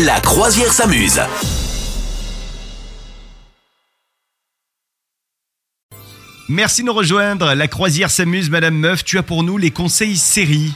[0.00, 1.20] La croisière s'amuse.
[6.48, 7.52] Merci de nous rejoindre.
[7.52, 9.04] La croisière s'amuse, Madame Meuf.
[9.04, 10.72] Tu as pour nous les conseils séries.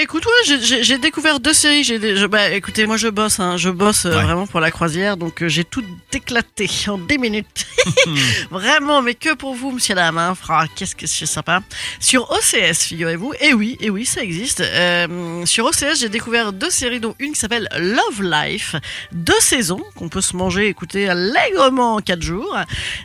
[0.00, 1.84] Écoute, ouais, j'ai- découvert deux séries.
[1.84, 4.22] J'ai bah, écoutez, moi je bosse, hein, je bosse euh, Ouais.
[4.22, 5.84] vraiment pour la croisière, donc euh, j'ai tout
[6.14, 7.66] éclaté en 10 minutes.
[8.50, 10.16] vraiment, mais que pour vous, monsieur dame.
[10.16, 11.60] Hein, fra, qu'est-ce que c'est sympa.
[12.00, 13.34] Sur OCS, figurez-vous.
[13.42, 14.60] Et oui, et oui, ça existe.
[14.62, 18.76] Euh, sur OCS, j'ai découvert deux séries, dont une qui s'appelle Love Life,
[19.12, 22.56] deux saisons qu'on peut se manger, écoutez, allègrement en quatre jours.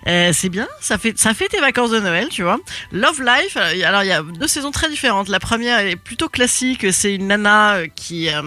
[0.07, 2.59] Euh, c'est bien, ça fait ça fait tes vacances de Noël, tu vois.
[2.93, 5.27] Love Life, alors il y a deux saisons très différentes.
[5.27, 8.41] La première est plutôt classique, c'est une nana euh, qui euh,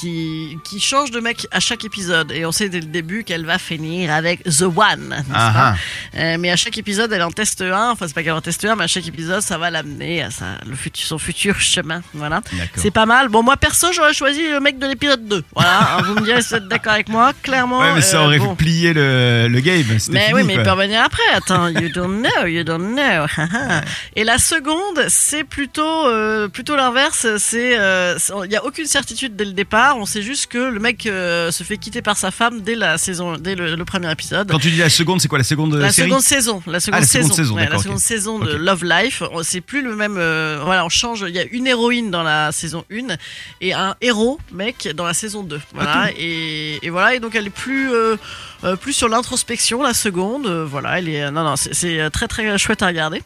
[0.00, 3.44] qui qui change de mec à chaque épisode et on sait dès le début qu'elle
[3.44, 7.60] va finir avec The One, Ah, pas Euh, Mais à chaque épisode, elle en teste
[7.62, 7.90] un.
[7.90, 10.30] Enfin, c'est pas qu'elle en teste un, mais à chaque épisode, ça va l'amener à
[10.30, 12.02] sa, le futur, son futur chemin.
[12.14, 12.40] Voilà.
[12.76, 13.28] C'est pas mal.
[13.28, 15.44] Bon, moi perso, j'aurais choisi le mec de l'épisode 2.
[15.54, 15.98] Voilà.
[16.04, 17.32] vous me direz si vous êtes d'accord avec moi.
[17.42, 17.80] Clairement.
[17.80, 18.54] Ouais, mais ça euh, aurait bon.
[18.54, 19.84] plié le, le game.
[19.88, 21.22] Mais fini, oui, mais il peut revenir après.
[21.34, 23.26] Attends, you don't know, you don't know.
[24.16, 27.26] Et la seconde, c'est plutôt euh, plutôt l'inverse.
[27.38, 29.89] C'est euh, il y a aucune certitude dès le départ.
[29.96, 32.98] On sait juste que le mec euh, se fait quitter par sa femme dès la
[32.98, 34.50] saison, dès le, le premier épisode.
[34.50, 36.96] Quand tu dis la seconde, c'est quoi la seconde La série seconde saison, la seconde
[36.98, 38.52] Ah, la seconde saison, Ouais, la seconde saison de.
[38.56, 39.22] Love Life.
[39.42, 40.16] C'est plus le même.
[40.18, 41.24] euh, voilà, on change.
[41.28, 43.16] Il y a une héroïne dans la saison 1
[43.60, 45.60] et un héros mec dans la saison 2.
[45.74, 46.10] Voilà.
[46.18, 47.14] et, et voilà.
[47.14, 48.16] Et donc elle est plus euh,
[48.64, 50.46] euh, plus sur l'introspection la seconde.
[50.46, 50.98] Euh, voilà.
[50.98, 53.22] Elle est non non c'est- c'est très très chouette à regarder.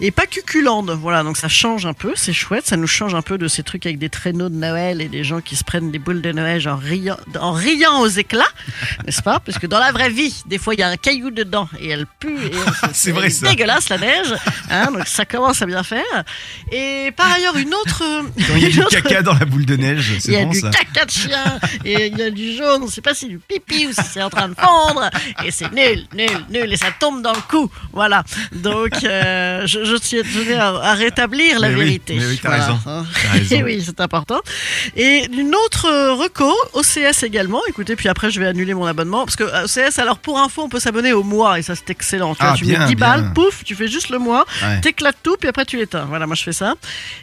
[0.00, 3.22] Et pas cuculande, voilà, donc ça change un peu, c'est chouette, ça nous change un
[3.22, 5.90] peu de ces trucs avec des traîneaux de Noël et des gens qui se prennent
[5.92, 8.42] des boules de neige en riant, en riant aux éclats,
[9.06, 9.40] n'est-ce pas?
[9.40, 11.88] Parce que dans la vraie vie, des fois il y a un caillou dedans et
[11.90, 12.50] elle pue et
[12.92, 13.48] C'est vrai, ça.
[13.48, 14.34] dégueulasse la neige,
[14.70, 16.24] hein, donc ça commence à bien faire.
[16.72, 18.02] Et par ailleurs une autre,
[18.48, 20.36] Quand il y a du autre- caca dans la boule de neige, il y c'est
[20.40, 20.70] a bon du ça.
[20.70, 23.38] caca de chien et il y a du jaune, on sait pas si c'est du
[23.38, 25.08] pipi ou si c'est en train de fondre
[25.44, 27.70] et c'est nul, nul, nul et ça tombe dans le cou.
[27.92, 28.24] Voilà.
[28.52, 32.14] Donc euh, je, je tiens- tenais à, à rétablir la Mais oui, vérité.
[32.18, 33.06] mais oui, t'as Voilà, raison, hein.
[33.32, 33.54] raison.
[33.56, 34.40] Et oui, c'est important.
[34.96, 37.60] Et une autre euh, reco, OCS également.
[37.68, 40.62] Écoutez, puis après je vais annuler mon abonnement parce que euh, OCS, alors pour info,
[40.62, 42.34] on peut s'abonner au mois et ça c'est excellent.
[42.34, 43.06] Tu, vois, Ah, tu bien, mets 10 bien.
[43.08, 44.80] balles, pouf, tu fais juste le mois, Ouais.
[44.80, 46.04] t'éclates tout, puis après tu l'éteins.
[46.08, 46.74] Voilà, moi je fais ça.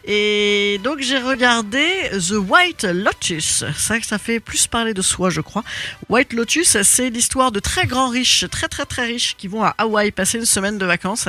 [0.06, 3.64] Et donc j'ai regardé The White Lotus.
[3.78, 5.64] Ça, ça fait plus parler de soi, je crois.
[6.10, 9.76] White Lotus, c'est l'histoire de très grands riches, très très très riches, qui vont à
[9.78, 11.28] Hawaï passer une semaine de vacances.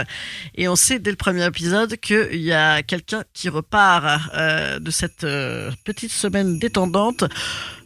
[0.57, 4.91] Et on sait dès le premier épisode qu'il y a quelqu'un qui repart euh, de
[4.91, 7.23] cette euh, petite semaine détendante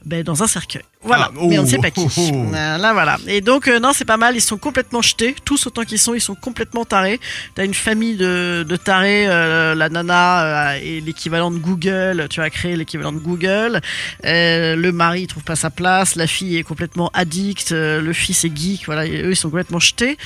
[0.07, 0.85] ben, dans un cercueil.
[1.03, 2.01] Voilà, Ah, oh, mais on ne sait pas qui.
[2.01, 2.51] oh, oh, oh.
[2.53, 3.17] Là, voilà.
[3.29, 4.35] Et donc, euh, non, c'est pas mal.
[4.35, 5.37] Ils sont complètement jetés.
[5.45, 7.21] Tous autant qu'ils sont, ils sont complètement tarés.
[7.55, 9.27] T'as une famille de, de tarés.
[9.29, 12.27] euh, la nana euh, est l'équivalent de Google.
[12.29, 13.81] Tu as créé l'équivalent de Google.
[14.25, 16.17] Euh, le mari il trouve pas sa place.
[16.17, 17.71] La fille est complètement addict.
[17.71, 18.87] euh, le fils est geek.
[18.87, 20.19] Voilà, et eux, ils sont complètement jetés.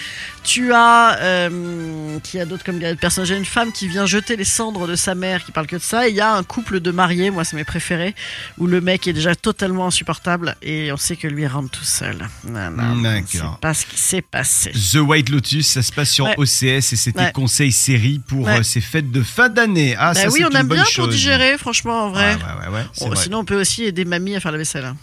[0.44, 4.36] Tu as, euh, qui a d'autres comme des personnages J'ai une femme qui vient jeter
[4.36, 6.06] les cendres de sa mère, qui parle que de ça.
[6.06, 8.14] Et il y a un couple de mariés, moi, c'est mes préférés,
[8.56, 12.28] où le mec est déjà totalement insupportable et on sait que lui rentre tout seul.
[12.48, 13.26] Non, non, on D'accord.
[13.28, 14.70] sait pas ce qui s'est passé.
[14.72, 16.34] The White Lotus, ça se passe sur Ouais.
[16.36, 17.32] OCS et c'était Ouais.
[17.32, 18.58] conseil série pour Ouais.
[18.60, 19.96] euh, ces fêtes de fin d'année.
[19.98, 21.10] Ah, Bah ça, oui, c'est on une aime bonne bien pour chose.
[21.14, 22.34] digérer, franchement, en vrai.
[22.34, 23.16] Ouais, ouais, ouais, ouais, c'est Oh, vrai.
[23.16, 24.84] sinon, on peut aussi aider mamie à faire la vaisselle.
[24.84, 24.96] hein.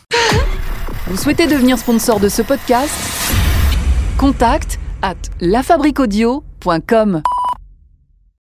[1.07, 2.91] Vous souhaitez devenir sponsor de ce podcast?
[4.17, 7.21] Contact à lafabriquaudio.com.